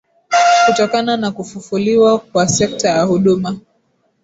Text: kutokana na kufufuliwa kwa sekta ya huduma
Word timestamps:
kutokana 0.65 1.17
na 1.17 1.31
kufufuliwa 1.31 2.17
kwa 2.19 2.47
sekta 2.47 2.89
ya 2.89 3.03
huduma 3.03 3.57